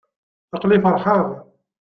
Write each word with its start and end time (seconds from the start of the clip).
Aql-i 0.55 0.77
feṛḥeɣ. 0.83 1.25